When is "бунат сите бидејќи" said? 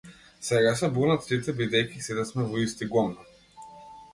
0.95-2.01